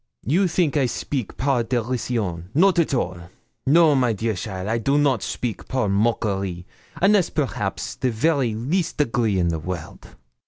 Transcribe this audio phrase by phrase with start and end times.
[0.25, 3.29] You think I speak par dérision; not at all.
[3.67, 6.65] No, my dear cheaile, I do not speak par moquerie,
[6.99, 10.07] unless perhaps the very least degree in the world.'